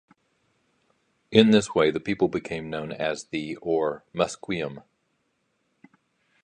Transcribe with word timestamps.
In 1.29 1.51
this 1.51 1.75
way 1.75 1.91
the 1.91 1.99
people 1.99 2.27
became 2.27 2.71
known 2.71 2.91
as 2.91 3.25
the 3.25 3.55
or 3.57 4.03
Musqueam. 4.15 4.81